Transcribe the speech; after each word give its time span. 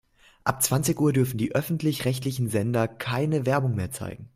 Ab 0.45 0.63
zwanzig 0.63 0.99
Uhr 0.99 1.13
dürfen 1.13 1.37
die 1.37 1.53
öffentlich-rechtlichen 1.53 2.49
Sender 2.49 2.87
keine 2.87 3.45
Werbung 3.45 3.75
mehr 3.75 3.91
zeigen. 3.91 4.29